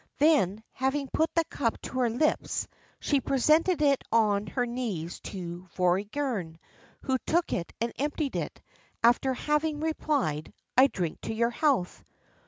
[0.17, 2.67] Then, having put the cup to her lips,
[2.99, 6.57] she presented it on her knees to Vortigern,
[7.03, 8.61] who took it and emptied it,
[9.03, 12.03] after having replied: 'I drink to your health.